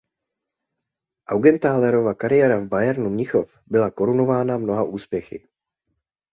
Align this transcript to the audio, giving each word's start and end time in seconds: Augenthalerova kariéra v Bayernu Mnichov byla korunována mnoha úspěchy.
Augenthalerova 1.35 2.13
kariéra 2.17 2.57
v 2.59 2.67
Bayernu 2.73 3.09
Mnichov 3.09 3.53
byla 3.67 3.91
korunována 3.91 4.57
mnoha 4.57 4.83
úspěchy. 4.83 5.47